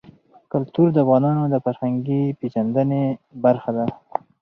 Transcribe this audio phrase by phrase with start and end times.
[0.51, 3.03] کلتور د افغانانو د فرهنګي پیژندنې
[3.43, 3.85] برخه ده.